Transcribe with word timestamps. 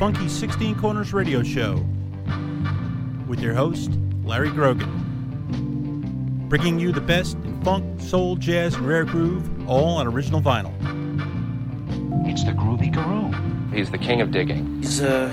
Funky 0.00 0.28
16 0.30 0.76
Corners 0.76 1.12
Radio 1.12 1.42
Show 1.42 1.74
with 3.28 3.38
your 3.38 3.52
host, 3.52 3.90
Larry 4.24 4.48
Grogan. 4.48 6.46
Bringing 6.48 6.80
you 6.80 6.90
the 6.90 7.02
best 7.02 7.36
in 7.44 7.60
funk, 7.62 8.00
soul, 8.00 8.36
jazz, 8.36 8.76
and 8.76 8.88
rare 8.88 9.04
groove, 9.04 9.68
all 9.68 9.98
on 9.98 10.06
original 10.06 10.40
vinyl. 10.40 10.72
It's 12.26 12.44
the 12.44 12.52
Groovy 12.52 12.90
Guru. 12.90 13.76
He's 13.76 13.90
the 13.90 13.98
king 13.98 14.22
of 14.22 14.30
digging. 14.30 14.80
He's, 14.80 15.02
uh, 15.02 15.28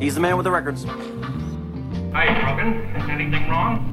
he's 0.00 0.16
the 0.16 0.20
man 0.20 0.36
with 0.36 0.42
the 0.42 0.50
records. 0.50 0.82
Hi, 0.82 2.34
Brogan. 2.42 2.82
Anything 3.08 3.48
wrong? 3.48 3.90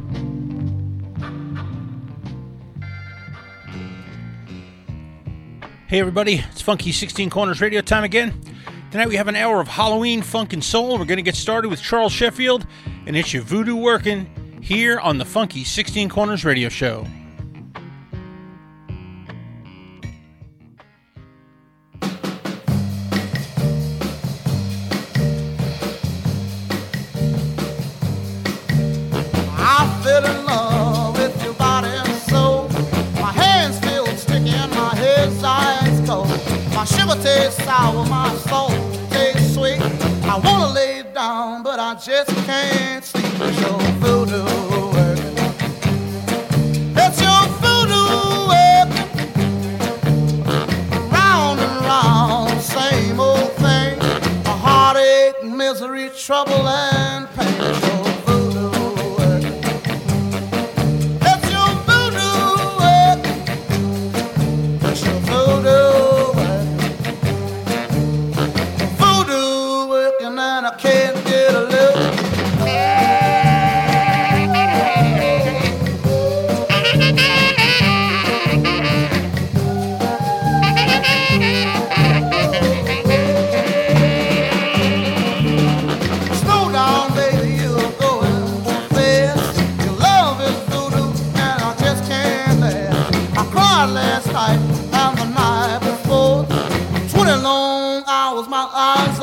Hey 5.86 6.00
everybody, 6.00 6.44
it's 6.52 6.62
Funky 6.62 6.92
16 6.92 7.30
Corners 7.30 7.62
Radio 7.62 7.82
time 7.82 8.04
again. 8.04 8.49
Tonight 8.92 9.08
we 9.08 9.18
have 9.18 9.28
an 9.28 9.36
hour 9.36 9.62
of 9.62 9.68
Halloween 9.68 10.24
funk 10.24 10.52
and 10.52 10.64
soul. 10.64 10.98
We're 10.98 11.06
going 11.06 11.18
to 11.18 11.22
get 11.22 11.36
started 11.36 11.70
with 11.70 11.80
Charles 11.80 12.12
Sheffield 12.12 12.66
and 13.06 13.16
it's 13.16 13.32
your 13.32 13.44
voodoo 13.44 13.76
working 13.76 14.28
here 14.64 15.00
on 15.00 15.20
the 15.20 15.26
Funky 15.26 15.64
16 15.64 16.10
Corners 16.10 16.44
Radio 16.44 16.70
Show. 16.70 17.06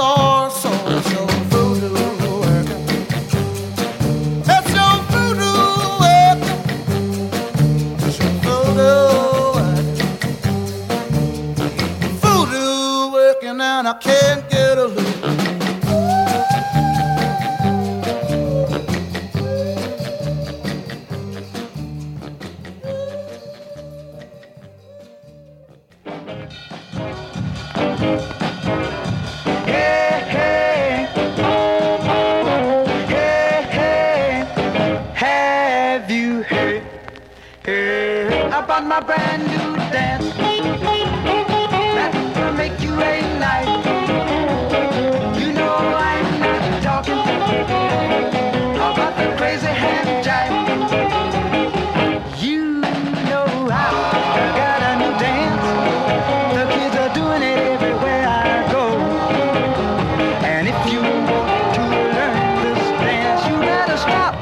Eyes 0.07 0.65
are 0.65 1.03
sore. 1.03 1.36
My 38.97 39.03
brand 39.05 39.43
new 39.43 39.77
dance? 39.93 40.25
That 41.97 42.13
will 42.35 42.53
make 42.55 42.81
you 42.81 42.95
a 42.95 43.21
night. 43.39 43.69
You 45.39 45.53
know 45.53 45.77
I'm 45.77 46.41
not 46.41 46.83
talking 46.83 47.21
about 48.89 49.15
the 49.19 49.37
crazy 49.37 49.67
hand 49.67 50.25
jive. 50.25 50.55
You 52.43 52.81
know 53.29 53.47
how 53.69 53.93
I 54.33 54.47
got 54.63 54.81
a 54.89 54.93
new 55.03 55.13
dance. 55.27 55.69
The 56.57 56.65
kids 56.75 56.97
are 56.97 57.13
doing 57.13 57.43
it 57.43 57.59
everywhere 57.75 58.25
I 58.27 58.67
go. 58.73 58.85
And 60.53 60.69
if 60.69 60.79
you 60.91 61.01
want 61.03 61.75
to 61.75 61.83
learn 62.17 62.39
this 62.65 62.85
dance, 63.05 63.43
you 63.47 63.57
gotta 63.61 63.99
stop 63.99 64.35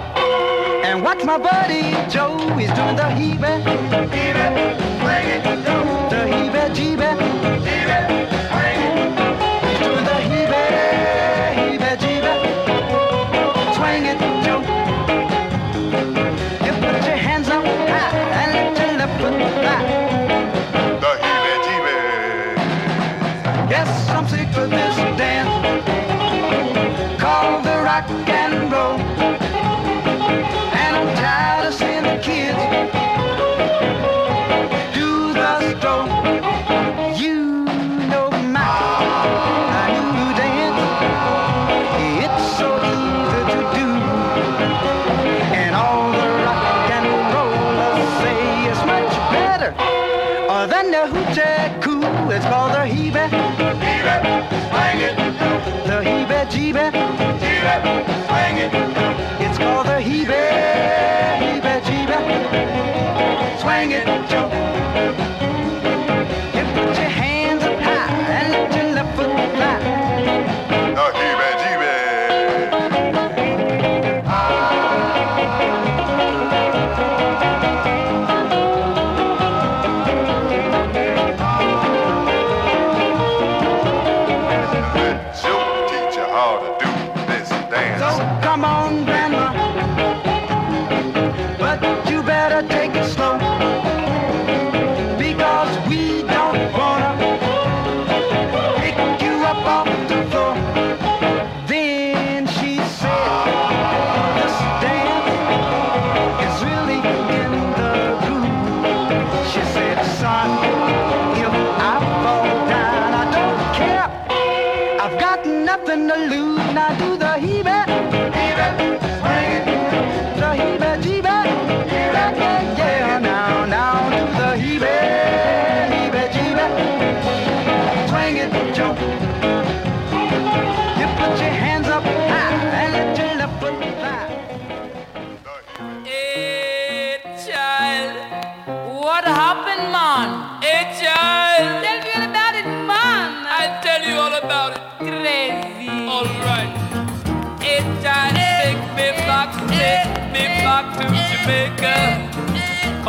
and 0.85 1.03
Watch 1.03 1.25
my 1.25 1.39
buddy 1.39 1.83
Joe, 2.09 2.39
he's 2.57 2.73
doing 2.73 2.95
the 2.95 3.11
heave 3.17 3.34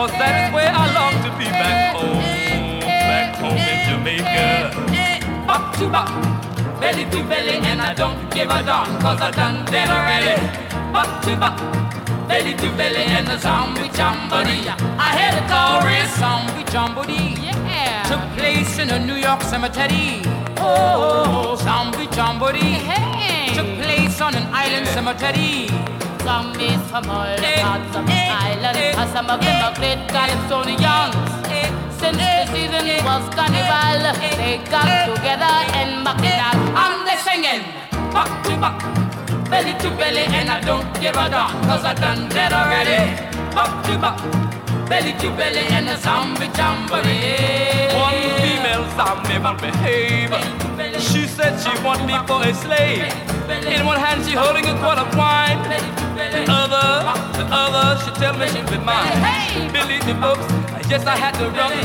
Cause 0.05 0.19
that 0.21 0.37
is 0.37 0.53
where 0.53 0.69
I 0.69 0.85
long 0.93 1.17
to 1.25 1.33
be 1.33 1.49
back 1.49 1.97
home, 1.97 2.21
back 3.09 3.41
home 3.41 3.57
in 3.57 3.79
Jamaica. 3.89 4.69
Back 5.49 5.73
to 5.81 5.89
back, 5.89 6.13
belly 6.79 7.09
to 7.09 7.23
belly, 7.25 7.57
and 7.65 7.81
I 7.81 7.95
don't 7.95 8.21
give 8.29 8.51
a 8.51 8.61
darn, 8.61 9.01
cause 9.01 9.19
I 9.19 9.31
done 9.31 9.65
that 9.73 9.89
already. 9.89 10.37
Back 10.93 11.09
to 11.25 11.33
back, 11.41 11.57
belly 12.29 12.53
to 12.53 12.69
belly, 12.77 13.01
and 13.17 13.25
the 13.25 13.39
zombie 13.39 13.89
jamboree. 13.97 14.69
I 15.01 15.09
had 15.09 15.41
a 15.41 15.43
chorus 15.49 16.13
zombie 16.21 16.69
jamboree. 16.69 17.41
Yeah. 17.41 18.05
Took 18.05 18.21
place 18.37 18.77
in 18.77 18.91
a 18.91 19.03
New 19.03 19.17
York 19.17 19.41
cemetery. 19.41 20.21
Oh, 20.61 21.57
zombie 21.57 22.05
jamboree. 22.13 22.77
Hey. 22.85 23.55
Took 23.57 23.81
place 23.81 24.21
on 24.21 24.35
an 24.35 24.45
island 24.53 24.85
cemetery. 24.85 25.65
Zombies 26.25 26.81
from 26.89 27.06
all 27.10 27.22
eh, 27.38 27.62
parts 27.62 27.95
of 27.95 28.04
the 28.06 28.12
eh, 28.12 28.50
island, 28.50 28.77
and 28.98 29.10
some 29.13 29.30
of 29.30 29.39
them 29.39 29.57
are 29.63 29.75
great 29.77 30.01
Calypsonians. 30.10 31.13
Eh, 31.54 31.69
Since 32.00 32.18
the 32.18 32.45
season 32.51 33.06
was 33.06 33.25
carnival, 33.38 34.01
they 34.42 34.57
got 34.74 34.89
together 35.06 35.56
in 35.80 36.04
Bacchanal. 36.04 36.57
And 36.81 36.98
they 37.07 37.18
singing 37.22 37.63
back 38.12 38.31
to 38.45 38.54
back, 38.57 38.80
belly 39.51 39.74
to 39.83 39.89
belly, 40.00 40.25
and 40.38 40.50
I 40.50 40.60
don't 40.62 40.89
give 41.00 41.16
a 41.16 41.30
darn, 41.30 41.54
cause 41.69 41.86
I 41.86 41.94
done 41.94 42.27
that 42.30 42.51
already. 42.51 43.01
Back 43.54 43.72
to 43.86 43.94
back, 44.04 44.18
belly 44.89 45.13
to 45.22 45.30
belly, 45.38 45.66
and 45.77 45.88
the 45.88 45.95
zombie 45.98 46.50
jamboree. 46.57 47.84
Zombie 48.95 49.41
behave. 49.61 50.31
She 51.01 51.27
said 51.27 51.57
she 51.59 51.73
want 51.83 52.05
me 52.05 52.15
for 52.27 52.43
a 52.43 52.53
slave. 52.53 53.09
In 53.65 53.85
one 53.85 53.99
hand 53.99 54.25
she 54.25 54.33
holding 54.33 54.65
a 54.65 54.77
quart 54.79 54.99
of 54.99 55.09
wine. 55.15 55.59
The 56.15 56.45
other, 56.47 56.87
the 57.37 57.45
other, 57.51 58.00
she 58.03 58.12
tell 58.19 58.38
me 58.38 58.48
she 58.48 58.62
be 58.69 58.77
mine. 58.83 59.71
Believe 59.74 60.05
the 60.05 60.15
folks, 60.21 60.45
yes 60.89 61.05
I 61.05 61.15
had 61.15 61.33
to 61.39 61.50
run. 61.50 61.75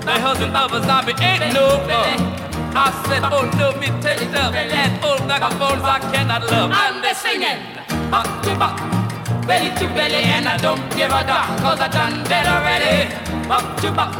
The 0.00 0.12
husband 0.18 0.56
of 0.56 0.72
a 0.72 0.82
zombie 0.82 1.14
ain't 1.20 1.54
no 1.54 1.78
fun. 1.86 2.42
I 2.74 2.88
said, 3.06 3.22
oh 3.24 3.44
no, 3.58 3.76
me 3.78 3.88
take 4.00 4.32
up. 4.34 4.54
And 4.54 5.04
old 5.04 5.20
oh, 5.20 5.26
vagabonds 5.26 5.84
I 5.84 5.98
cannot 6.10 6.50
love. 6.50 6.72
And 6.72 7.04
they 7.04 7.12
singing 7.12 7.60
back 8.10 8.28
to 8.44 8.56
back, 8.56 8.76
belly 9.46 9.70
to 9.76 9.86
belly, 9.94 10.24
and 10.24 10.48
I 10.48 10.56
don't 10.56 10.82
give 10.96 11.10
a 11.10 11.22
darn, 11.24 11.58
cause 11.60 11.80
I 11.80 11.88
done 11.88 12.24
that 12.24 12.46
already. 12.48 13.08
Back 13.48 13.76
to 13.82 13.92
back, 13.92 14.12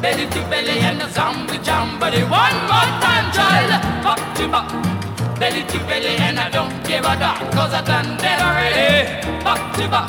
belly 0.00 0.26
to 0.26 0.40
belly, 0.48 0.80
and 0.80 1.00
the 1.00 1.08
zombie 1.08 1.58
jamboree. 1.58 2.24
One 2.24 2.56
more 2.70 2.90
time, 3.04 3.30
child. 3.32 3.70
Back 4.04 4.20
to 4.36 4.48
back, 4.48 4.68
belly 5.38 5.62
to 5.64 5.78
belly, 5.86 6.16
and 6.16 6.38
I 6.38 6.48
don't 6.50 6.72
give 6.86 7.04
a 7.04 7.16
darn, 7.16 7.50
cause 7.52 7.74
I 7.74 7.82
done 7.82 8.16
that 8.18 8.40
already. 8.40 9.20
Back 9.44 9.62
to 9.76 9.88
back, 9.88 10.08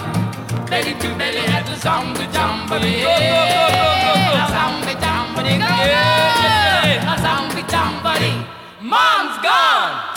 belly 0.70 0.94
to 0.94 1.10
belly, 1.20 1.44
and 1.56 1.66
the 1.68 1.76
zombie 1.76 2.28
jamboree. 2.36 3.04
Go, 3.04 3.12
go, 3.12 3.44
go, 3.52 3.84
go, 4.04 4.16
go, 4.16 4.24
go. 4.24 4.36
The 4.38 4.46
zombie 4.56 4.96
jamboree, 5.04 5.58
go, 5.60 5.68
go. 5.68 5.86
Yeah. 5.92 7.04
The 7.08 7.16
zombie 7.26 7.66
jamboree. 7.72 8.40
Mom's 8.82 9.38
gone. 9.44 10.12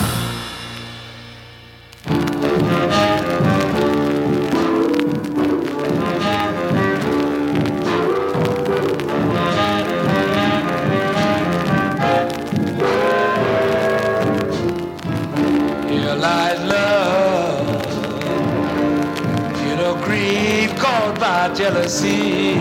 By 21.25 21.51
jealousy. 21.55 22.53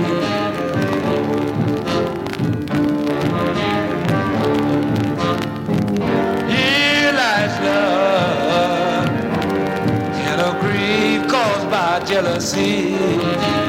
Love 10.39 10.61
grief 10.61 11.29
caused 11.29 11.71
by 11.71 12.03
jealousy. 12.07 13.64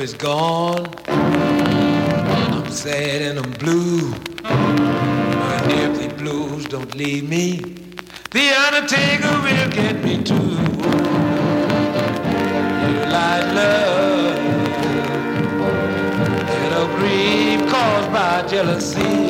Love 0.00 0.08
is 0.08 0.14
gone. 0.14 0.86
I'm 1.08 2.70
sad 2.70 3.22
and 3.22 3.38
I'm 3.38 3.52
blue. 3.52 4.12
But 4.42 5.72
if 5.72 6.16
blues 6.16 6.64
don't 6.66 6.94
leave 6.94 7.28
me, 7.28 7.58
the 8.30 8.48
undertaker 8.66 9.32
will 9.42 9.70
get 9.70 10.02
me 10.02 10.22
too. 10.22 10.34
You 12.82 12.94
like 13.12 13.44
love 13.54 14.38
grief 16.96 17.70
caused 17.70 18.10
by 18.12 18.46
jealousy. 18.48 19.29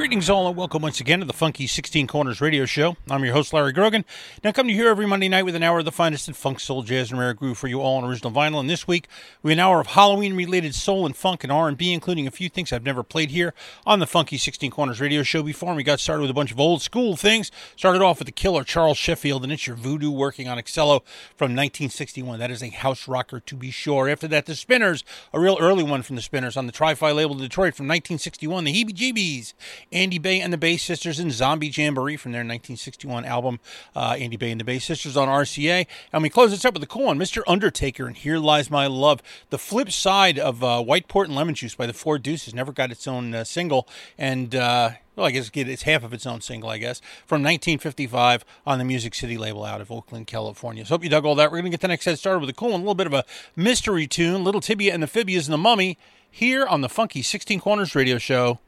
Greetings, 0.00 0.30
all, 0.30 0.48
and 0.48 0.56
welcome 0.56 0.80
once 0.80 0.98
again 0.98 1.20
to 1.20 1.26
the 1.26 1.34
Funky 1.34 1.66
16 1.66 2.06
Corners 2.06 2.40
radio 2.40 2.64
show. 2.64 2.96
I'm 3.10 3.22
your 3.22 3.34
host, 3.34 3.52
Larry 3.52 3.72
Grogan. 3.72 4.06
Now, 4.42 4.50
come 4.50 4.66
to 4.66 4.72
here 4.72 4.88
every 4.88 5.04
Monday 5.04 5.28
night 5.28 5.42
with 5.42 5.54
an 5.54 5.62
hour 5.62 5.80
of 5.80 5.84
the 5.84 5.92
finest 5.92 6.26
in 6.26 6.32
funk, 6.32 6.58
soul, 6.58 6.82
jazz, 6.82 7.10
and 7.10 7.20
rare 7.20 7.34
groove 7.34 7.58
for 7.58 7.68
you 7.68 7.82
all 7.82 7.98
on 7.98 8.04
original 8.08 8.32
vinyl. 8.32 8.60
And 8.60 8.70
this 8.70 8.88
week, 8.88 9.08
we 9.42 9.50
have 9.50 9.58
an 9.58 9.62
hour 9.62 9.78
of 9.78 9.88
Halloween-related 9.88 10.74
soul 10.74 11.04
and 11.04 11.14
funk 11.14 11.44
and 11.44 11.52
R&B, 11.52 11.92
including 11.92 12.26
a 12.26 12.30
few 12.30 12.48
things 12.48 12.72
I've 12.72 12.82
never 12.82 13.02
played 13.02 13.30
here 13.30 13.52
on 13.84 13.98
the 13.98 14.06
Funky 14.06 14.38
16 14.38 14.70
Corners 14.70 15.02
radio 15.02 15.22
show 15.22 15.42
before. 15.42 15.68
And 15.68 15.76
we 15.76 15.82
got 15.82 16.00
started 16.00 16.22
with 16.22 16.30
a 16.30 16.34
bunch 16.34 16.50
of 16.50 16.58
old 16.58 16.80
school 16.80 17.14
things. 17.14 17.52
Started 17.76 18.00
off 18.00 18.20
with 18.20 18.26
the 18.26 18.32
killer 18.32 18.64
Charles 18.64 18.96
Sheffield 18.96 19.44
and 19.44 19.52
It's 19.52 19.66
Your 19.66 19.76
Voodoo 19.76 20.10
working 20.10 20.48
on 20.48 20.56
Excello 20.56 21.02
from 21.36 21.54
1961. 21.54 22.38
That 22.38 22.50
is 22.50 22.62
a 22.62 22.70
house 22.70 23.06
rocker 23.06 23.38
to 23.38 23.54
be 23.54 23.70
sure. 23.70 24.08
After 24.08 24.28
that, 24.28 24.46
the 24.46 24.54
Spinners, 24.54 25.04
a 25.34 25.38
real 25.38 25.58
early 25.60 25.82
one 25.82 26.00
from 26.00 26.16
the 26.16 26.22
Spinners 26.22 26.56
on 26.56 26.64
the 26.64 26.72
Tri-Phi 26.72 27.12
label 27.12 27.34
Detroit 27.34 27.74
from 27.74 27.86
1961. 27.86 28.64
The 28.64 28.72
Heebie 28.72 28.94
Jeebies, 28.94 29.52
Andy 29.92 30.18
Bey 30.18 30.40
and 30.40 30.52
the 30.52 30.58
Bey 30.58 30.76
Sisters 30.76 31.18
and 31.18 31.32
Zombie 31.32 31.68
Jamboree 31.68 32.16
from 32.16 32.32
their 32.32 32.40
1961 32.40 33.24
album, 33.24 33.58
uh, 33.96 34.16
Andy 34.18 34.36
Bey 34.36 34.52
and 34.52 34.60
the 34.60 34.64
Bey 34.64 34.78
Sisters 34.78 35.16
on 35.16 35.28
RCA. 35.28 35.86
And 36.12 36.22
we 36.22 36.30
close 36.30 36.50
this 36.50 36.64
up 36.64 36.74
with 36.74 36.82
a 36.82 36.86
cool 36.86 37.06
one, 37.06 37.18
Mr. 37.18 37.42
Undertaker 37.46 38.06
and 38.06 38.16
Here 38.16 38.38
Lies 38.38 38.70
My 38.70 38.86
Love. 38.86 39.20
The 39.50 39.58
flip 39.58 39.90
side 39.90 40.38
of 40.38 40.62
uh, 40.62 40.82
White 40.82 41.08
Port 41.08 41.28
and 41.28 41.36
Lemon 41.36 41.54
Juice 41.54 41.74
by 41.74 41.86
the 41.86 41.92
Four 41.92 42.18
Deuces 42.18 42.54
never 42.54 42.72
got 42.72 42.92
its 42.92 43.08
own 43.08 43.34
uh, 43.34 43.42
single. 43.42 43.88
And, 44.16 44.54
uh, 44.54 44.90
well, 45.16 45.26
I 45.26 45.32
guess 45.32 45.50
it's 45.52 45.82
half 45.82 46.04
of 46.04 46.14
its 46.14 46.24
own 46.24 46.40
single, 46.40 46.70
I 46.70 46.78
guess, 46.78 47.00
from 47.26 47.42
1955 47.42 48.44
on 48.64 48.78
the 48.78 48.84
Music 48.84 49.14
City 49.14 49.36
label 49.36 49.64
out 49.64 49.80
of 49.80 49.90
Oakland, 49.90 50.28
California. 50.28 50.84
So 50.86 50.94
hope 50.94 51.02
you 51.02 51.10
dug 51.10 51.24
all 51.24 51.34
that. 51.34 51.50
We're 51.50 51.58
going 51.58 51.64
to 51.64 51.70
get 51.70 51.80
the 51.80 51.88
next 51.88 52.04
set 52.04 52.18
started 52.18 52.38
with 52.38 52.50
a 52.50 52.54
cool 52.54 52.70
one, 52.70 52.80
a 52.80 52.84
little 52.84 52.94
bit 52.94 53.08
of 53.08 53.14
a 53.14 53.24
mystery 53.56 54.06
tune, 54.06 54.44
Little 54.44 54.60
Tibia 54.60 54.94
and 54.94 55.02
the 55.02 55.08
Phibias 55.08 55.46
and 55.46 55.52
the 55.52 55.58
Mummy, 55.58 55.98
here 56.30 56.64
on 56.64 56.80
the 56.80 56.88
Funky 56.88 57.22
16 57.22 57.58
Corners 57.60 57.96
radio 57.96 58.18
show. 58.18 58.60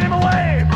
him 0.00 0.12
away! 0.12 0.69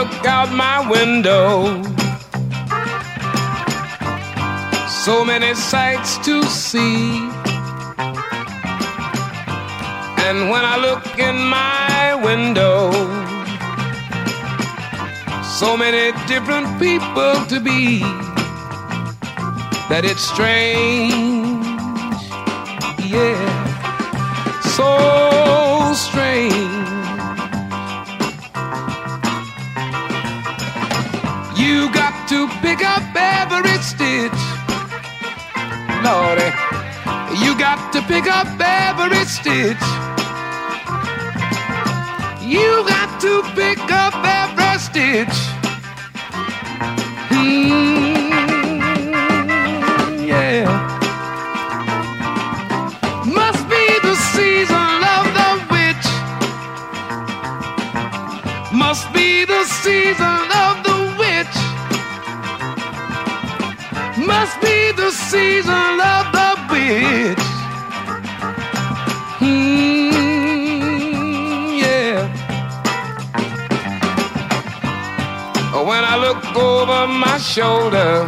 look 0.00 0.24
out 0.24 0.50
my 0.50 0.78
window. 0.88 1.82
So 5.04 5.24
many 5.26 5.54
sights 5.54 6.16
to 6.26 6.42
see. 6.44 7.28
And 10.26 10.38
when 10.52 10.64
I 10.72 10.76
look 10.86 11.18
in 11.18 11.36
my 11.58 12.14
window, 12.28 12.90
so 15.60 15.76
many 15.76 16.12
different 16.26 16.68
people 16.78 17.34
to 17.52 17.60
be 17.60 17.98
that 19.90 20.02
it's 20.04 20.24
strange. 20.24 21.60
Yeah. 23.04 23.59
every 33.52 33.78
stitch. 33.82 34.32
naughty! 36.02 36.50
you 37.42 37.58
got 37.58 37.92
to 37.92 38.00
pick 38.02 38.26
up 38.26 38.46
every 38.60 39.24
stitch. 39.24 39.84
You 42.42 42.84
got 42.86 43.20
to 43.20 43.42
pick 43.54 43.78
up 43.90 44.14
every 44.24 44.78
stitch. 44.78 45.36
Mm, 47.30 48.26
yeah. 50.26 50.66
Must 53.26 53.68
be 53.68 53.86
the 54.02 54.14
season 54.34 55.04
of 55.16 55.24
the 55.38 55.50
witch. 55.72 56.06
Must 58.72 59.12
be 59.12 59.44
the 59.44 59.64
season. 59.64 60.39
Season 65.30 66.00
of 66.14 66.24
the 66.34 66.50
witch. 66.70 67.46
Mm, 69.38 70.90
yeah. 71.78 72.18
When 75.90 76.02
I 76.12 76.16
look 76.26 76.42
over 76.56 77.06
my 77.06 77.38
shoulder, 77.38 78.26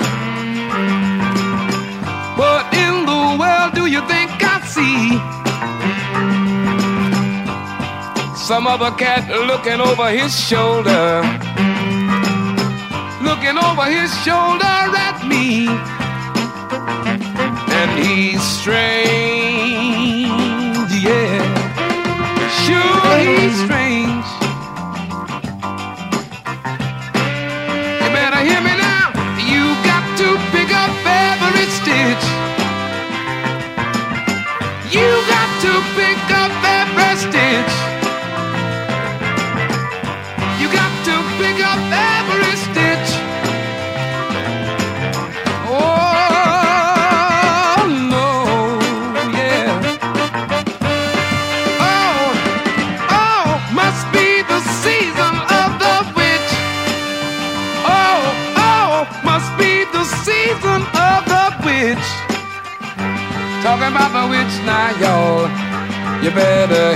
what 2.41 2.73
in 2.85 2.95
the 3.11 3.23
world 3.41 3.71
do 3.75 3.85
you 3.87 4.03
think 4.13 4.31
I 4.55 4.57
see? 4.75 5.19
Some 8.47 8.69
other 8.69 8.93
cat 8.93 9.25
looking 9.51 9.81
over 9.81 10.09
his 10.11 10.33
shoulder, 10.49 11.23
looking 13.29 13.59
over 13.59 13.87
his 13.91 14.11
shoulder 14.23 14.77
at 15.09 15.19
me, 15.27 15.67
and 17.83 17.99
he's 17.99 18.41
strange, 18.41 19.42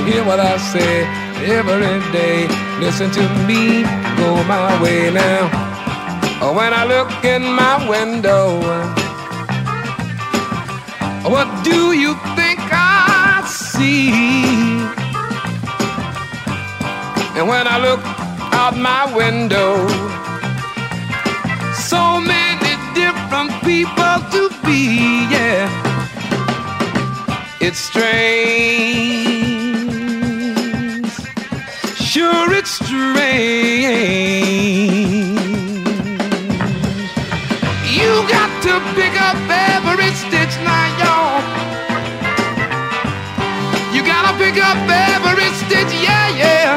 hear 0.06 0.24
what 0.24 0.40
I 0.40 0.56
say 0.58 1.04
every 1.58 2.00
day. 2.12 2.48
Listen 2.80 3.10
to 3.12 3.24
me, 3.48 3.82
go 4.16 4.42
my 4.44 4.80
way 4.82 5.10
now. 5.10 5.50
Oh, 6.42 6.52
When 6.56 6.72
I 6.72 6.84
look 6.84 7.10
in 7.24 7.42
my 7.44 7.76
window, 7.88 8.60
what 11.34 11.48
do 11.64 11.92
you 11.92 12.14
think 12.36 12.60
I 12.72 13.42
see? 13.48 14.12
And 17.38 17.48
when 17.48 17.66
I 17.68 17.78
look 17.78 18.00
out 18.54 18.76
my 18.76 19.04
window, 19.16 19.88
so 21.74 22.20
many 22.20 22.72
different 22.94 23.52
people 23.62 24.16
to 24.34 24.50
be, 24.66 25.26
yeah. 25.34 25.68
It's 27.60 27.78
strange, 27.78 29.45
sure 32.26 32.52
it's 32.54 32.70
strange. 32.70 33.14
You 37.98 38.12
got 38.34 38.50
to 38.66 38.74
pick 38.98 39.14
up 39.28 39.38
every 39.74 40.10
stitch 40.22 40.54
now, 40.68 40.86
y'all. 41.00 41.40
You 43.94 44.00
gotta 44.12 44.32
pick 44.42 44.56
up 44.70 44.80
every 45.14 45.50
stitch, 45.60 45.92
yeah, 46.06 46.28
yeah. 46.42 46.72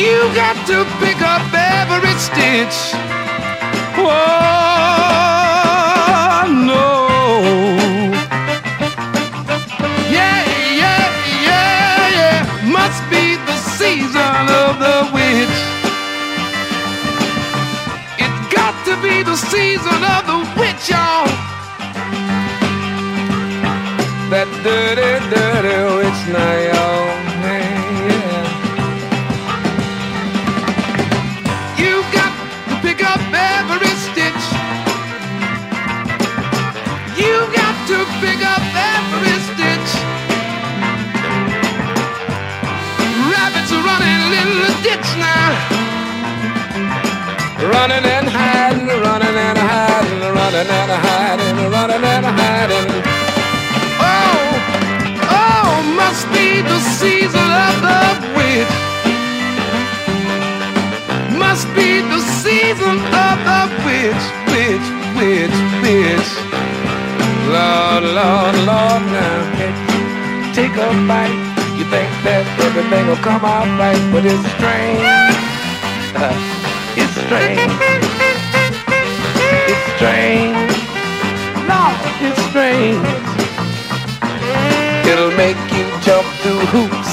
You 0.00 0.16
got 0.34 0.56
to 0.70 0.78
pick 1.02 1.20
up 1.34 1.44
every 1.52 2.14
stitch. 2.26 2.78
Oh 4.02 4.99
season 19.48 20.00
of 20.14 20.22
the 20.26 20.38
witch, 20.60 20.90
y'all. 20.90 21.28
That 24.30 24.48
dirty, 24.62 25.12
dirty 25.32 25.78
witch 25.96 26.22
now, 26.32 26.79
running 50.60 50.90
and 50.90 50.92
hiding, 50.92 51.70
running 51.72 52.04
and 52.04 52.26
hiding. 52.26 52.88
Oh, 53.96 54.40
oh, 55.40 55.70
must 55.96 56.26
be 56.36 56.60
the 56.60 56.80
season 57.00 57.48
of 57.68 57.74
the 57.80 58.02
witch. 58.36 58.74
Must 61.38 61.66
be 61.74 62.00
the 62.12 62.20
season 62.42 62.96
of 63.24 63.36
the 63.48 63.62
witch, 63.86 64.24
witch, 64.52 64.86
witch, 65.16 65.58
witch. 65.80 66.30
Lord, 67.48 68.04
Lord, 68.04 68.56
Lord, 68.68 69.02
now 69.16 70.52
take 70.52 70.76
a 70.76 70.90
bite. 71.08 71.40
You 71.78 71.84
think 71.88 72.10
that 72.26 72.44
everything 72.66 73.06
will 73.06 73.22
come 73.24 73.44
out 73.44 73.68
right, 73.80 74.02
but 74.12 74.26
it's 74.26 74.44
strange. 74.56 75.00
Uh, 76.14 76.36
it's 77.00 77.16
strange. 77.24 77.99
Strange. 80.00 80.56
Lord, 81.68 82.00
it's 82.24 82.40
strange. 82.48 83.04
It'll 85.04 85.36
make 85.36 85.60
you 85.76 85.84
jump 86.00 86.24
through 86.40 86.64
hoops. 86.72 87.10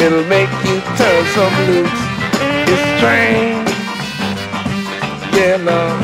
It'll 0.00 0.24
make 0.24 0.48
you 0.64 0.80
turn 0.96 1.22
some 1.36 1.52
loose. 1.68 2.00
It's 2.64 2.80
strange. 2.96 3.68
Yeah, 5.36 5.60
Lord. 5.68 6.00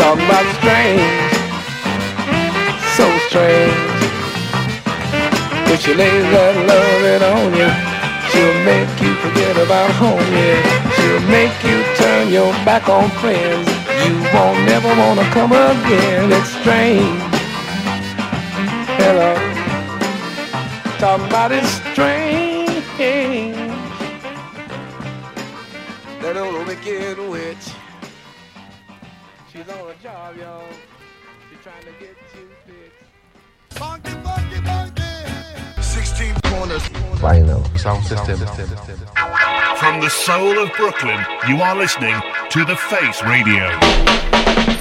Talk 0.00 0.16
about 0.24 0.46
strange. 0.56 1.20
So 2.96 3.04
strange. 3.28 3.76
If 5.68 5.82
she 5.84 5.92
lays 5.92 6.24
that 6.32 6.56
loving 6.64 7.24
on 7.28 7.52
you, 7.60 7.68
she'll 8.32 8.60
make 8.64 8.88
you 9.04 9.12
forget 9.20 9.54
about 9.60 9.90
home, 10.00 10.26
yeah. 10.32 10.64
She'll 10.96 11.28
make 11.28 11.62
you 11.62 11.84
turn 12.00 12.32
your 12.32 12.52
back 12.64 12.88
on 12.88 13.10
friends. 13.20 13.75
You 14.04 14.12
won't 14.34 14.58
never 14.66 14.88
wanna 14.88 15.24
come 15.30 15.52
again. 15.52 16.32
It's 16.32 16.50
strange. 16.60 17.22
Hello. 19.00 19.34
Talking 20.98 21.26
about 21.26 21.52
it's 21.52 21.68
strange. 21.90 22.46
That 26.22 26.36
old 26.36 26.66
wicked 26.66 27.18
witch. 27.30 27.66
She's 29.52 29.68
on 29.68 29.90
a 29.90 29.94
job, 30.02 30.36
y'all. 30.36 30.68
She's 31.48 31.60
trying 31.62 31.84
to 31.84 31.92
get 32.00 32.16
you 32.34 32.48
fixed. 32.66 33.78
Funky, 33.78 34.10
funky, 34.24 34.58
funky. 34.66 35.82
16 35.82 36.34
corners. 36.42 36.82
Final 37.20 37.64
sound 37.76 38.04
system. 38.04 38.38
From 39.86 40.00
the 40.00 40.10
soul 40.10 40.58
of 40.58 40.72
Brooklyn, 40.72 41.24
you 41.46 41.62
are 41.62 41.76
listening 41.76 42.20
to 42.50 42.64
The 42.64 42.74
Face 42.74 43.22
Radio. 43.22 44.75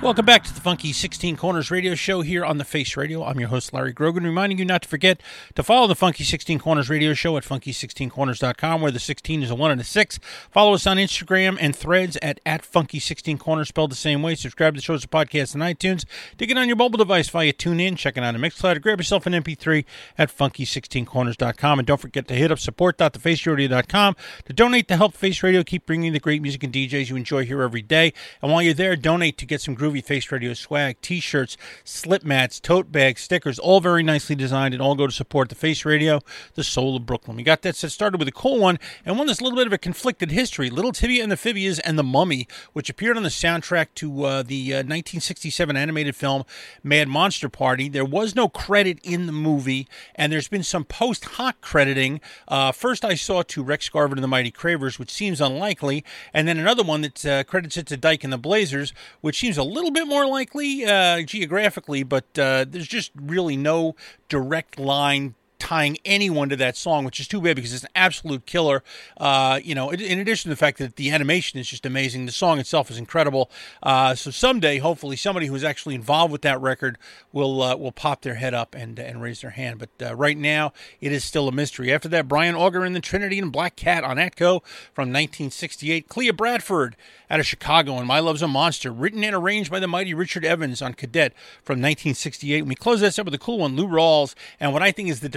Welcome 0.00 0.26
back 0.26 0.44
to 0.44 0.54
the 0.54 0.60
Funky 0.60 0.92
16 0.92 1.36
Corners 1.36 1.72
radio 1.72 1.96
show 1.96 2.20
here 2.20 2.44
on 2.44 2.58
the 2.58 2.64
Face 2.64 2.96
Radio. 2.96 3.24
I'm 3.24 3.40
your 3.40 3.48
host, 3.48 3.72
Larry 3.72 3.92
Grogan, 3.92 4.22
reminding 4.22 4.56
you 4.56 4.64
not 4.64 4.82
to 4.82 4.88
forget 4.88 5.20
to 5.56 5.62
follow 5.64 5.88
the 5.88 5.96
Funky 5.96 6.22
16 6.22 6.60
Corners 6.60 6.88
radio 6.88 7.14
show 7.14 7.36
at 7.36 7.42
funky16corners.com, 7.42 8.80
where 8.80 8.92
the 8.92 9.00
16 9.00 9.42
is 9.42 9.50
a 9.50 9.56
1 9.56 9.72
and 9.72 9.80
a 9.80 9.84
6. 9.84 10.20
Follow 10.52 10.74
us 10.74 10.86
on 10.86 10.98
Instagram 10.98 11.58
and 11.60 11.74
threads 11.74 12.16
at, 12.22 12.38
at 12.46 12.62
Funky16Corners, 12.62 13.66
spelled 13.66 13.90
the 13.90 13.96
same 13.96 14.22
way. 14.22 14.36
Subscribe 14.36 14.74
to 14.74 14.78
the 14.78 14.84
show 14.84 14.94
as 14.94 15.02
a 15.02 15.08
podcast 15.08 15.56
on 15.56 15.62
iTunes. 15.62 16.04
Dig 16.36 16.52
it 16.52 16.56
on 16.56 16.68
your 16.68 16.76
mobile 16.76 16.98
device 16.98 17.28
via 17.28 17.52
TuneIn. 17.52 17.96
Check 17.96 18.16
it 18.16 18.22
out 18.22 18.36
on 18.36 18.40
Mixcloud. 18.40 18.80
Grab 18.80 19.00
yourself 19.00 19.26
an 19.26 19.32
MP3 19.32 19.84
at 20.16 20.30
funky16corners.com. 20.30 21.80
And 21.80 21.86
don't 21.86 22.00
forget 22.00 22.28
to 22.28 22.34
hit 22.34 22.52
up 22.52 22.60
support.thefaceradio.com 22.60 24.14
to 24.44 24.52
donate 24.52 24.86
to 24.86 24.96
help 24.96 25.14
Face 25.14 25.42
Radio 25.42 25.64
keep 25.64 25.86
bringing 25.86 26.12
the 26.12 26.20
great 26.20 26.40
music 26.40 26.62
and 26.62 26.72
DJs 26.72 27.10
you 27.10 27.16
enjoy 27.16 27.44
here 27.44 27.62
every 27.62 27.82
day. 27.82 28.12
And 28.40 28.52
while 28.52 28.62
you're 28.62 28.74
there, 28.74 28.94
donate 28.94 29.36
to 29.38 29.44
get 29.44 29.60
some 29.60 29.74
groovy 29.88 30.04
Face 30.04 30.30
Radio 30.30 30.54
swag, 30.54 31.00
t-shirts, 31.00 31.56
slip 31.84 32.24
mats, 32.24 32.60
tote 32.60 32.92
bags, 32.92 33.22
stickers, 33.22 33.58
all 33.58 33.80
very 33.80 34.02
nicely 34.02 34.36
designed 34.36 34.74
and 34.74 34.82
all 34.82 34.94
go 34.94 35.06
to 35.06 35.12
support 35.12 35.48
the 35.48 35.54
Face 35.54 35.84
Radio, 35.84 36.20
the 36.54 36.64
soul 36.64 36.96
of 36.96 37.06
Brooklyn. 37.06 37.36
We 37.36 37.42
got 37.42 37.62
that 37.62 37.76
set 37.76 37.90
started 37.90 38.18
with 38.18 38.28
a 38.28 38.32
cool 38.32 38.58
one 38.58 38.78
and 39.04 39.16
one 39.16 39.26
that's 39.26 39.40
a 39.40 39.44
little 39.44 39.56
bit 39.56 39.66
of 39.66 39.72
a 39.72 39.78
conflicted 39.78 40.30
history, 40.30 40.68
Little 40.68 40.92
Tibia 40.92 41.22
and 41.22 41.32
the 41.32 41.36
Phibias 41.36 41.80
and 41.84 41.98
the 41.98 42.02
Mummy, 42.02 42.46
which 42.72 42.90
appeared 42.90 43.16
on 43.16 43.22
the 43.22 43.28
soundtrack 43.28 43.88
to 43.96 44.24
uh, 44.24 44.42
the 44.42 44.74
uh, 44.74 44.78
1967 44.78 45.76
animated 45.76 46.14
film 46.14 46.44
Mad 46.82 47.08
Monster 47.08 47.48
Party. 47.48 47.88
There 47.88 48.04
was 48.04 48.34
no 48.34 48.48
credit 48.48 48.98
in 49.02 49.26
the 49.26 49.32
movie 49.32 49.88
and 50.14 50.32
there's 50.32 50.48
been 50.48 50.62
some 50.62 50.84
post 50.84 51.24
hoc 51.24 51.60
crediting. 51.60 52.20
Uh, 52.46 52.72
first 52.72 53.04
I 53.04 53.14
saw 53.14 53.42
to 53.42 53.62
Rex 53.62 53.88
Garvin 53.88 54.18
and 54.18 54.24
the 54.24 54.28
Mighty 54.28 54.50
Cravers, 54.50 54.98
which 54.98 55.10
seems 55.10 55.40
unlikely, 55.40 56.04
and 56.34 56.46
then 56.46 56.58
another 56.58 56.82
one 56.82 57.00
that 57.02 57.24
uh, 57.24 57.44
credits 57.44 57.76
it 57.76 57.86
to 57.86 57.96
Dyke 57.96 58.24
and 58.24 58.32
the 58.32 58.38
Blazers, 58.38 58.92
which 59.20 59.38
seems 59.38 59.56
a 59.56 59.62
little 59.62 59.77
bit 59.90 60.06
more 60.06 60.26
likely 60.26 60.84
uh, 60.84 61.22
geographically, 61.22 62.02
but 62.02 62.26
uh, 62.38 62.64
there's 62.68 62.88
just 62.88 63.12
really 63.16 63.56
no 63.56 63.94
direct 64.28 64.78
line 64.78 65.34
tying 65.58 65.98
anyone 66.04 66.48
to 66.48 66.56
that 66.56 66.76
song, 66.76 67.04
which 67.04 67.20
is 67.20 67.28
too 67.28 67.40
bad 67.40 67.56
because 67.56 67.72
it's 67.72 67.84
an 67.84 67.90
absolute 67.94 68.46
killer. 68.46 68.82
Uh, 69.16 69.60
you 69.62 69.74
know, 69.74 69.90
in 69.90 70.18
addition 70.18 70.48
to 70.48 70.52
the 70.52 70.58
fact 70.58 70.78
that 70.78 70.96
the 70.96 71.10
animation 71.10 71.58
is 71.58 71.68
just 71.68 71.84
amazing, 71.84 72.26
the 72.26 72.32
song 72.32 72.58
itself 72.58 72.90
is 72.90 72.98
incredible. 72.98 73.50
Uh, 73.82 74.14
so 74.14 74.30
someday, 74.30 74.78
hopefully, 74.78 75.16
somebody 75.16 75.46
who's 75.46 75.64
actually 75.64 75.94
involved 75.94 76.32
with 76.32 76.42
that 76.42 76.60
record 76.60 76.98
will 77.32 77.62
uh, 77.62 77.76
will 77.76 77.92
pop 77.92 78.22
their 78.22 78.34
head 78.34 78.54
up 78.54 78.74
and 78.74 78.98
and 78.98 79.22
raise 79.22 79.40
their 79.40 79.50
hand. 79.50 79.78
But 79.78 80.10
uh, 80.10 80.14
right 80.14 80.36
now, 80.36 80.72
it 81.00 81.12
is 81.12 81.24
still 81.24 81.48
a 81.48 81.52
mystery. 81.52 81.92
After 81.92 82.08
that, 82.08 82.28
Brian 82.28 82.54
Auger 82.54 82.84
and 82.84 82.94
the 82.94 83.00
Trinity 83.00 83.38
and 83.38 83.52
Black 83.52 83.76
Cat 83.76 84.04
on 84.04 84.16
Atco 84.16 84.62
from 84.92 85.08
1968. 85.08 86.08
Clea 86.08 86.30
Bradford 86.30 86.96
out 87.30 87.40
of 87.40 87.46
Chicago 87.46 87.98
and 87.98 88.06
My 88.06 88.20
Love's 88.20 88.42
a 88.42 88.48
Monster, 88.48 88.90
written 88.90 89.22
and 89.22 89.34
arranged 89.34 89.70
by 89.70 89.80
the 89.80 89.86
mighty 89.86 90.14
Richard 90.14 90.44
Evans 90.44 90.80
on 90.80 90.94
Cadet 90.94 91.32
from 91.62 91.74
1968. 91.74 92.60
And 92.60 92.68
we 92.68 92.74
close 92.74 93.00
this 93.00 93.18
up 93.18 93.26
with 93.26 93.34
a 93.34 93.38
cool 93.38 93.58
one, 93.58 93.76
Lou 93.76 93.86
Rawls, 93.86 94.34
and 94.58 94.72
what 94.72 94.82
I 94.82 94.92
think 94.92 95.08
is 95.08 95.20
the 95.20 95.28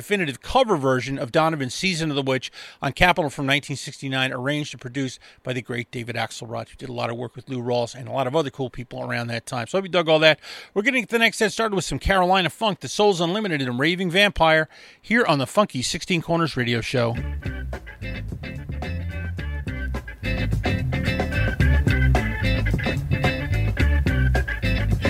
cover 0.41 0.75
version 0.75 1.17
of 1.17 1.31
Donovan's 1.31 1.73
Season 1.73 2.09
of 2.09 2.15
the 2.15 2.21
Witch 2.21 2.51
on 2.81 2.91
Capitol 2.91 3.29
from 3.29 3.45
1969, 3.45 4.33
arranged 4.33 4.73
and 4.73 4.81
produced 4.81 5.19
by 5.43 5.53
the 5.53 5.61
great 5.61 5.89
David 5.91 6.15
Axelrod, 6.15 6.69
who 6.69 6.75
did 6.75 6.89
a 6.89 6.93
lot 6.93 7.09
of 7.09 7.17
work 7.17 7.35
with 7.35 7.49
Lou 7.49 7.61
Rawls 7.61 7.95
and 7.95 8.07
a 8.07 8.11
lot 8.11 8.27
of 8.27 8.35
other 8.35 8.49
cool 8.49 8.69
people 8.69 9.03
around 9.03 9.27
that 9.27 9.45
time. 9.45 9.67
So 9.67 9.77
I 9.77 9.79
hope 9.79 9.85
you 9.85 9.91
dug 9.91 10.09
all 10.09 10.19
that. 10.19 10.39
We're 10.73 10.81
going 10.81 11.01
to 11.01 11.07
the 11.07 11.19
next 11.19 11.37
set 11.37 11.51
started 11.51 11.75
with 11.75 11.85
some 11.85 11.99
Carolina 11.99 12.49
Funk, 12.49 12.81
The 12.81 12.89
Soul's 12.89 13.21
Unlimited, 13.21 13.61
and 13.61 13.79
Raving 13.79 14.11
Vampire 14.11 14.67
here 15.01 15.25
on 15.25 15.39
the 15.39 15.47
Funky 15.47 15.81
16 15.81 16.21
Corners 16.21 16.57
Radio 16.57 16.81
Show. 16.81 17.15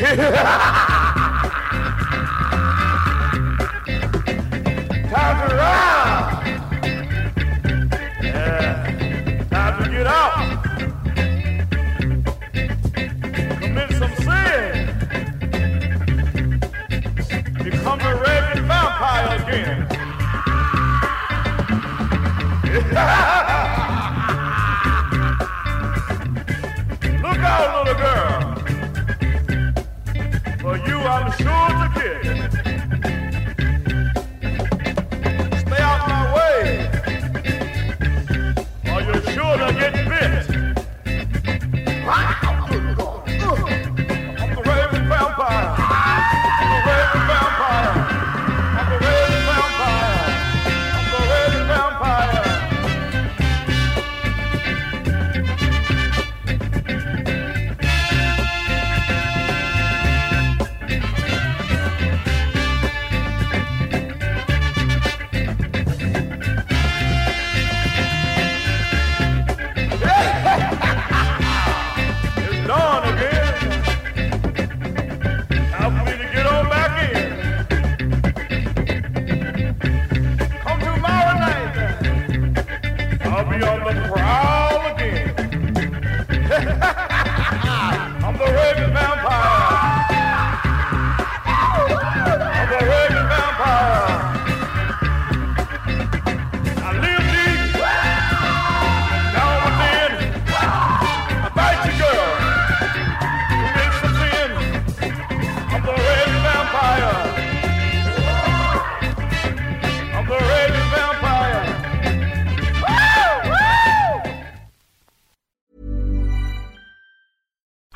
Time 0.02 0.78
I'm 31.08 31.32
sure 31.32 31.46
to 31.46 32.40
get. 32.40 32.51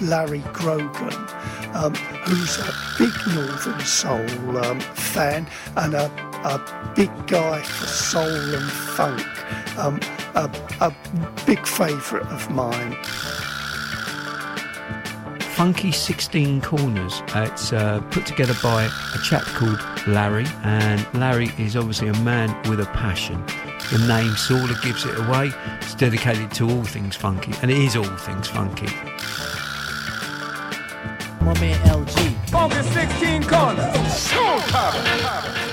Larry 0.00 0.42
Grogan, 0.52 1.14
um, 1.74 1.94
who's 2.24 2.58
a 2.58 2.72
big 2.98 3.12
Northern 3.34 3.80
Soul 3.80 4.56
um, 4.64 4.80
fan 4.80 5.46
and 5.76 5.94
a, 5.94 6.06
a 6.44 6.92
big 6.94 7.10
guy 7.26 7.62
for 7.62 7.86
soul 7.86 8.54
and 8.54 8.70
funk. 8.70 9.26
Um, 9.78 10.00
a, 10.34 10.50
a 10.80 10.94
big 11.46 11.66
favourite 11.66 12.26
of 12.26 12.50
mine. 12.50 12.96
Funky 15.56 15.90
16 15.90 16.60
Corners. 16.60 17.22
Uh, 17.34 17.48
it's 17.50 17.72
uh, 17.72 18.00
put 18.10 18.26
together 18.26 18.54
by 18.62 18.84
a 18.84 19.18
chap 19.24 19.42
called 19.42 19.80
Larry, 20.06 20.44
and 20.64 21.06
Larry 21.14 21.50
is 21.58 21.76
obviously 21.76 22.08
a 22.08 22.18
man 22.20 22.54
with 22.68 22.80
a 22.80 22.84
passion. 22.92 23.42
The 23.90 24.04
name 24.06 24.36
sort 24.36 24.70
of 24.70 24.82
gives 24.82 25.06
it 25.06 25.16
away. 25.18 25.52
It's 25.80 25.94
dedicated 25.94 26.50
to 26.56 26.68
all 26.68 26.84
things 26.84 27.16
funky, 27.16 27.54
and 27.62 27.70
it 27.70 27.78
is 27.78 27.96
all 27.96 28.04
things 28.04 28.48
funky. 28.48 28.88
My 31.46 31.54
man 31.60 31.78
LG. 31.86 32.50
Funky 32.50 32.82
16 32.82 33.44
corners. 33.44 33.94
Showtime. 34.28 35.65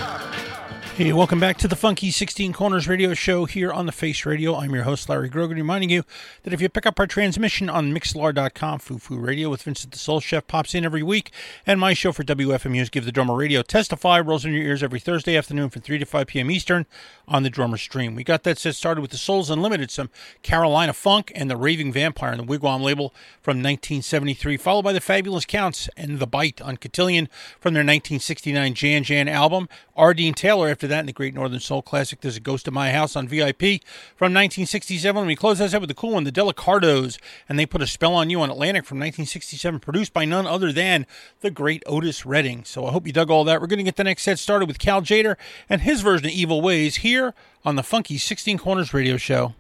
Hey, 0.96 1.12
welcome 1.12 1.40
back 1.40 1.58
to 1.58 1.68
the 1.68 1.76
Funky 1.76 2.12
16 2.12 2.54
Corners 2.54 2.88
radio 2.88 3.16
show 3.16 3.46
here 3.46 3.72
on 3.72 3.88
the 3.88 3.92
Face 3.92 4.28
Radio. 4.28 4.56
I'm 4.56 4.76
your 4.76 4.84
host, 4.84 5.10
Larry 5.10 5.28
Grogan, 5.28 5.58
reminding 5.58 5.90
you 5.90 6.04
that 6.44 6.54
if 6.54 6.62
you 6.62 6.70
pick 6.70 6.86
up 6.86 7.00
our 7.00 7.08
transmission 7.08 7.68
on 7.68 7.92
Mixlr.com, 7.92 8.78
Foo 8.78 9.18
Radio 9.18 9.50
with 9.50 9.64
Vincent 9.64 9.92
the 9.92 9.98
Soul 9.98 10.20
Chef 10.20 10.46
pops 10.46 10.76
in 10.76 10.86
every 10.86 11.02
week, 11.02 11.32
and 11.66 11.80
my 11.80 11.96
show 11.96 12.12
for 12.12 12.24
WFMU 12.24 12.80
is 12.80 12.92
Give 12.92 13.06
the 13.06 13.12
Drummer 13.12 13.34
Radio 13.36 13.64
Testify 13.64 14.20
rolls 14.20 14.46
in 14.46 14.54
your 14.54 14.62
ears 14.62 14.84
every 14.84 15.00
Thursday 15.00 15.36
afternoon 15.36 15.72
from 15.72 15.82
3 15.82 15.98
to 15.98 16.06
5 16.06 16.28
p.m. 16.28 16.52
Eastern 16.52 16.86
on 17.28 17.42
the 17.42 17.50
Drummer 17.50 17.78
Stream. 17.78 18.14
We 18.14 18.24
got 18.24 18.44
that 18.44 18.60
set 18.60 18.76
started 18.76 19.02
with 19.02 19.10
the 19.10 19.18
Souls 19.18 19.50
Unlimited, 19.50 19.90
some 19.90 20.12
Carolina 20.44 20.94
Funk, 20.94 21.32
and 21.34 21.50
the 21.50 21.58
Raving 21.58 21.92
Vampire 21.92 22.34
on 22.34 22.38
the 22.38 22.44
Wigwam 22.44 22.84
label 22.84 23.16
from 23.42 23.58
1973, 23.58 24.58
followed 24.58 24.84
by 24.84 24.94
the 24.94 25.02
Fabulous 25.02 25.46
Counts 25.46 25.90
and 25.98 26.20
The 26.20 26.28
Bite 26.28 26.62
on 26.62 26.78
Cotillion 26.78 27.30
from 27.60 27.74
their 27.74 27.82
1969 27.82 28.76
Jan 28.76 29.04
Jan 29.04 29.28
album. 29.28 29.68
R. 29.96 30.14
Dean 30.14 30.34
Taylor 30.34 30.70
after 30.70 30.88
that 30.88 31.02
in 31.02 31.06
the 31.06 31.14
Great 31.14 31.36
Northern 31.36 31.60
Soul 31.60 31.82
Classic, 31.84 32.20
There's 32.20 32.38
a 32.38 32.40
Ghost 32.40 32.68
of 32.68 32.74
My 32.74 32.92
House 32.92 33.16
on 33.16 33.28
VIP 33.28 33.84
from 34.16 34.34
1967. 34.34 35.20
And 35.20 35.28
we 35.28 35.36
close 35.36 35.60
that 35.60 35.74
out 35.74 35.82
with 35.82 35.88
the 35.88 35.94
cool 35.94 36.14
one, 36.14 36.24
the 36.24 36.32
Delicardos, 36.32 37.20
and 37.48 37.60
they 37.60 37.66
put 37.66 37.82
a 37.82 37.88
spell 37.88 38.16
on 38.16 38.30
you 38.30 38.42
on 38.42 38.50
Atlantic 38.50 38.86
from 38.86 38.98
1967, 38.98 39.80
produced 39.80 40.12
by 40.12 40.26
none 40.26 40.48
other 40.48 40.72
than 40.72 41.06
the 41.42 41.52
great 41.52 41.84
Otis 41.86 42.26
Redding. 42.26 42.64
So 42.64 42.88
I 42.88 42.92
hope 42.92 43.06
you 43.06 43.14
dug 43.14 43.30
all 43.30 43.44
that. 43.44 43.62
We're 43.62 43.68
going 43.68 43.78
to 43.78 43.84
get 43.84 43.98
the 43.98 44.04
next 44.04 44.24
set 44.24 44.40
started 44.40 44.68
with 44.68 44.80
Cal 44.80 45.02
Tjader 45.02 45.36
and 45.70 45.82
his 45.82 46.02
version 46.02 46.26
of 46.26 46.32
Evil 46.32 46.62
Ways 46.62 46.98
here 46.98 47.36
on 47.64 47.76
the 47.76 47.84
Funky 47.84 48.18
16 48.18 48.58
Corners 48.58 48.94
radio 48.94 49.18
show. 49.18 49.54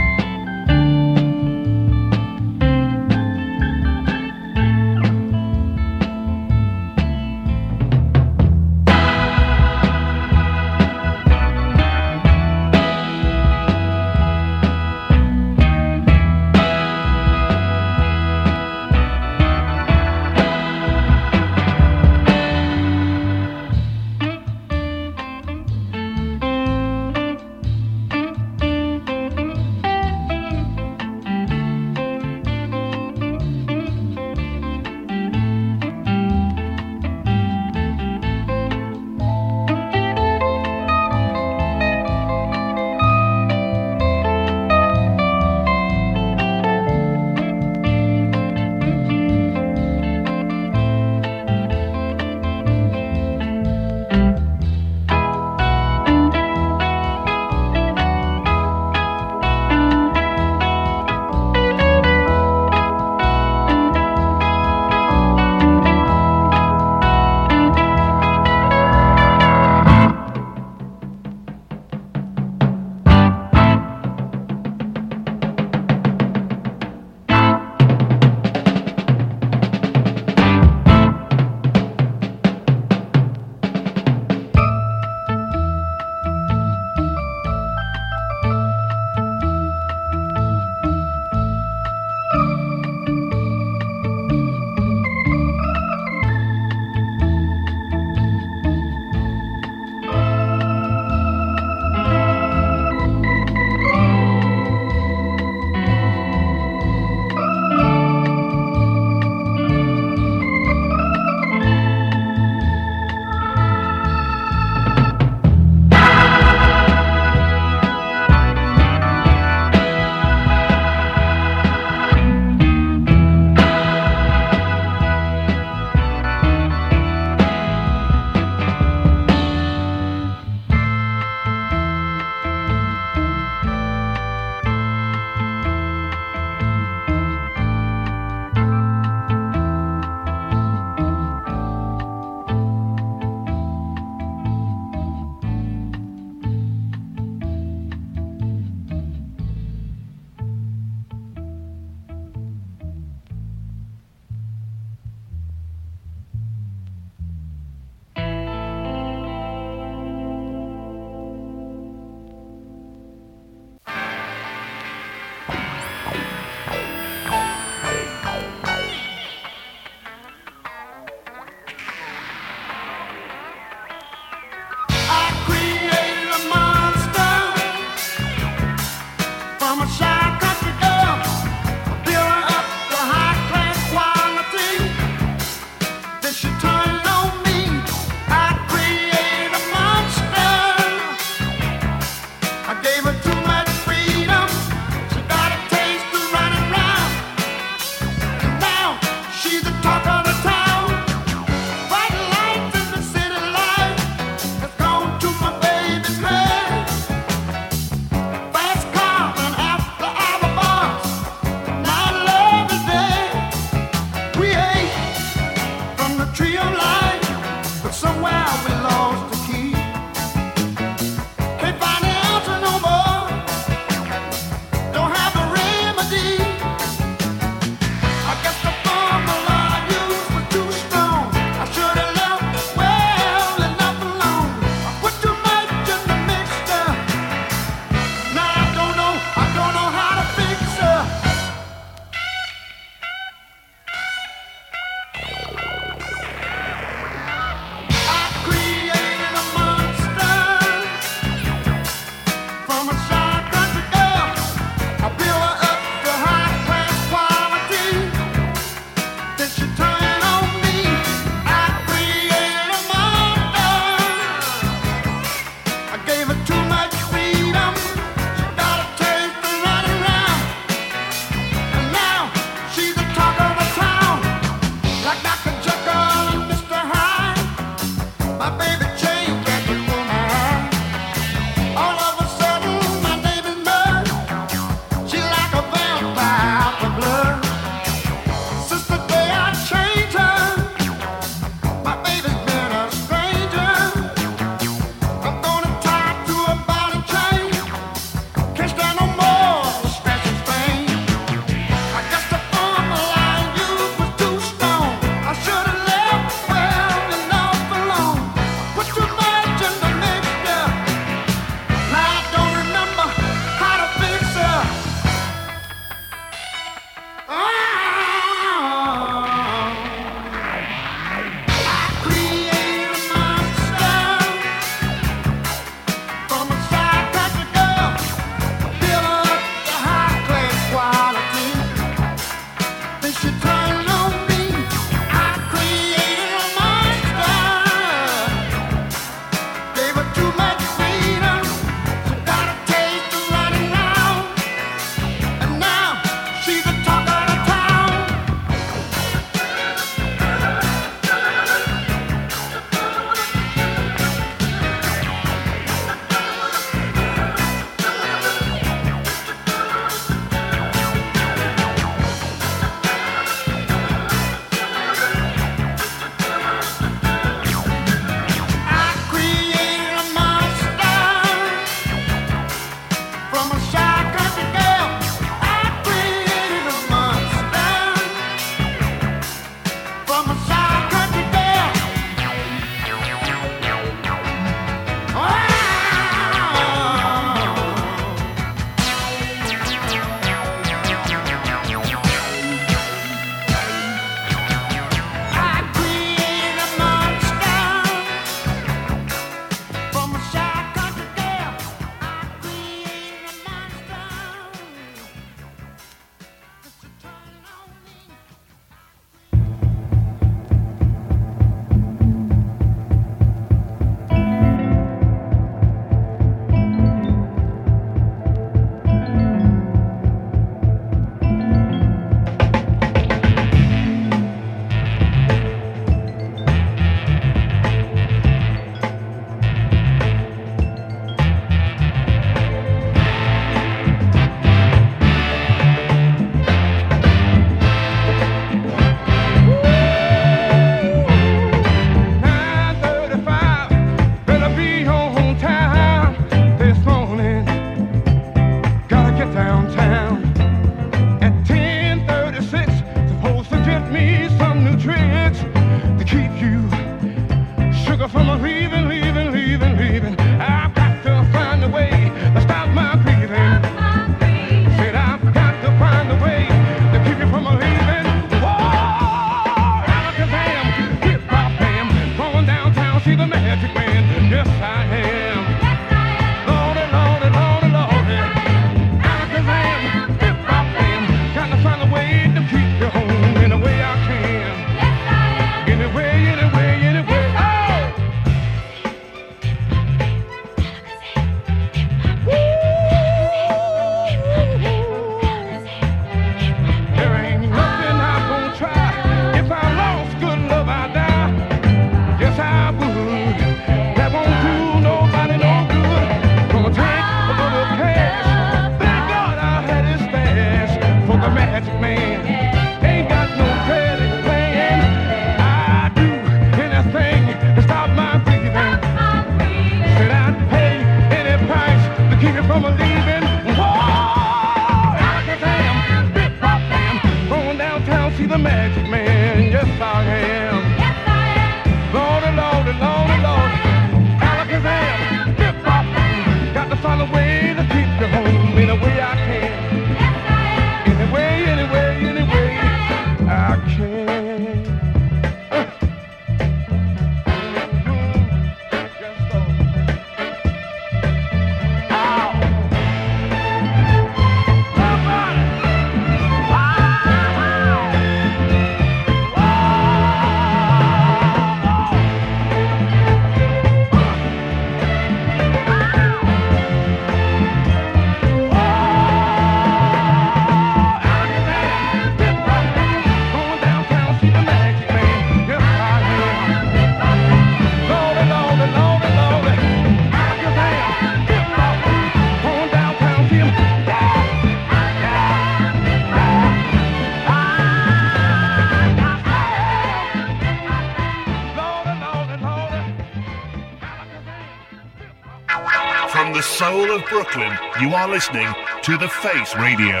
You 597.84 597.94
are 597.94 598.08
listening 598.08 598.48
to 598.82 598.96
The 598.96 599.08
Face 599.08 599.54
Radio. 599.56 600.00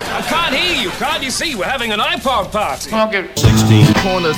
I 0.00 0.22
can't 0.28 0.54
hear 0.54 0.80
you. 0.80 0.90
Can't 0.90 1.24
you 1.24 1.32
see? 1.32 1.56
We're 1.56 1.64
having 1.64 1.90
an 1.90 1.98
iPod 1.98 2.52
party. 2.52 2.90
16 3.34 3.94
corners. 3.94 4.36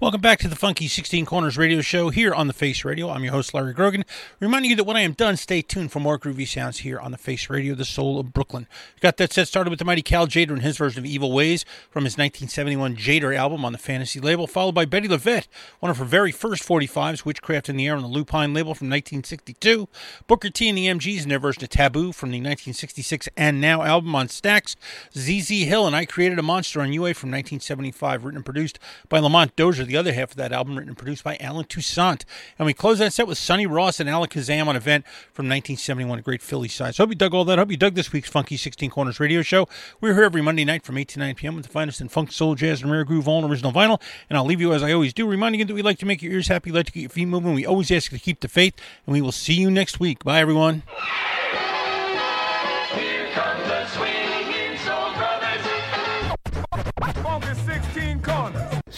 Welcome 0.00 0.22
back 0.22 0.38
to 0.38 0.48
the 0.48 0.56
Funky 0.56 0.88
16 0.88 1.26
Corners 1.26 1.58
radio 1.58 1.82
show 1.82 2.08
here 2.08 2.32
on 2.32 2.46
The 2.46 2.54
Face 2.54 2.86
Radio. 2.86 3.10
I'm 3.10 3.22
your 3.22 3.34
host, 3.34 3.52
Larry 3.52 3.74
Grogan, 3.74 4.06
reminding 4.40 4.70
you 4.70 4.76
that 4.76 4.84
when 4.84 4.96
I 4.96 5.02
am 5.02 5.12
done, 5.12 5.36
stay 5.36 5.60
tuned 5.60 5.92
for 5.92 6.00
more 6.00 6.18
groovy 6.18 6.48
sounds 6.48 6.78
here 6.78 6.98
on 6.98 7.10
The 7.10 7.18
Face 7.18 7.50
Radio, 7.50 7.74
the 7.74 7.84
soul 7.84 8.18
of 8.18 8.32
Brooklyn. 8.32 8.66
Got 9.00 9.18
that 9.18 9.34
set 9.34 9.46
started 9.46 9.68
with 9.68 9.78
the 9.78 9.84
mighty 9.84 10.00
Cal 10.00 10.26
Tjader 10.26 10.52
and 10.52 10.62
his 10.62 10.78
version 10.78 11.00
of 11.00 11.04
Evil 11.04 11.32
Ways 11.32 11.66
from 11.90 12.04
his 12.04 12.14
1971 12.14 12.96
Tjader 12.96 13.36
album 13.36 13.62
on 13.62 13.72
the 13.72 13.78
Fantasy 13.78 14.20
label, 14.20 14.46
followed 14.46 14.74
by 14.74 14.86
Bettye 14.86 15.08
LaVette, 15.08 15.48
one 15.80 15.90
of 15.90 15.98
her 15.98 16.06
very 16.06 16.32
first 16.32 16.66
45s, 16.66 17.26
Witchcraft 17.26 17.68
in 17.68 17.76
the 17.76 17.86
Air 17.86 17.96
on 17.96 18.00
the 18.00 18.08
Lupine 18.08 18.54
label 18.54 18.74
from 18.74 18.88
1962, 18.88 19.86
Booker 20.26 20.48
T 20.48 20.70
and 20.70 20.78
the 20.78 20.86
MGs 20.86 21.24
and 21.24 21.30
their 21.30 21.38
version 21.38 21.62
of 21.62 21.68
Taboo 21.68 22.12
from 22.12 22.30
the 22.30 22.38
1966 22.38 23.28
And 23.36 23.60
Now 23.60 23.82
album 23.82 24.14
on 24.14 24.28
Stax, 24.28 24.76
ZZ 25.12 25.66
Hill 25.68 25.86
and 25.86 25.94
I 25.94 26.06
Created 26.06 26.38
a 26.38 26.42
Monster 26.42 26.80
on 26.80 26.90
UA 26.90 27.12
from 27.12 27.30
1975, 27.30 28.24
written 28.24 28.38
and 28.38 28.44
produced 28.46 28.78
by 29.10 29.18
Lamont 29.18 29.54
Dozier, 29.56 29.89
the 29.90 29.96
other 29.96 30.12
half 30.12 30.30
of 30.30 30.36
that 30.36 30.52
album, 30.52 30.76
written 30.76 30.90
and 30.90 30.96
produced 30.96 31.24
by 31.24 31.36
Allen 31.40 31.64
Toussaint. 31.64 32.24
And 32.58 32.66
we 32.66 32.72
close 32.72 32.98
that 33.00 33.12
set 33.12 33.26
with 33.26 33.38
Sonny 33.38 33.66
Ross 33.66 34.00
and 34.00 34.08
Alakazam 34.08 34.68
on 34.68 34.76
Event 34.76 35.04
from 35.32 35.46
1971, 35.46 36.20
a 36.20 36.22
great 36.22 36.42
Philly 36.42 36.68
side. 36.68 36.94
So 36.94 37.02
hope 37.02 37.10
you 37.10 37.16
dug 37.16 37.34
all 37.34 37.44
that. 37.46 37.58
Hope 37.58 37.70
you 37.70 37.76
dug 37.76 37.94
this 37.94 38.12
week's 38.12 38.28
Funky 38.28 38.56
16 38.56 38.88
Corners 38.90 39.18
radio 39.18 39.42
show. 39.42 39.68
We're 40.00 40.14
here 40.14 40.24
every 40.24 40.42
Monday 40.42 40.64
night 40.64 40.84
from 40.84 40.96
8 40.96 41.08
to 41.08 41.18
9 41.18 41.34
p.m. 41.34 41.56
with 41.56 41.66
the 41.66 41.72
finest 41.72 42.00
in 42.00 42.08
funk, 42.08 42.30
soul, 42.32 42.54
jazz, 42.54 42.82
and 42.82 42.90
rare 42.90 43.04
groove, 43.04 43.26
all 43.26 43.44
original 43.44 43.72
vinyl. 43.72 44.00
And 44.28 44.36
I'll 44.36 44.44
leave 44.44 44.60
you 44.60 44.72
as 44.72 44.82
I 44.82 44.92
always 44.92 45.12
do, 45.12 45.26
reminding 45.26 45.58
you 45.58 45.64
that 45.66 45.74
we 45.74 45.82
like 45.82 45.98
to 45.98 46.06
make 46.06 46.22
your 46.22 46.32
ears 46.32 46.48
happy, 46.48 46.70
like 46.70 46.86
to 46.86 46.92
get 46.92 47.00
your 47.00 47.10
feet 47.10 47.26
moving. 47.26 47.54
We 47.54 47.66
always 47.66 47.90
ask 47.90 48.12
you 48.12 48.18
to 48.18 48.24
keep 48.24 48.40
the 48.40 48.48
faith, 48.48 48.74
and 49.06 49.12
we 49.12 49.20
will 49.20 49.32
see 49.32 49.54
you 49.54 49.70
next 49.70 49.98
week. 49.98 50.22
Bye, 50.24 50.40
everyone. 50.40 50.84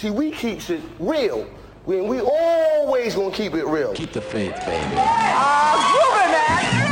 See, 0.03 0.11
we 0.11 0.33
keeps 0.33 0.69
it 0.69 0.81
real. 0.99 1.47
We, 1.87 2.01
we 2.01 2.21
always 2.21 3.15
gonna 3.15 3.33
keep 3.33 3.55
it 3.55 3.65
real. 3.65 3.95
Keep 3.95 4.11
the 4.11 4.21
faith, 4.21 4.57
baby. 4.67 4.97
Ah, 4.97 6.89
I 6.89 6.92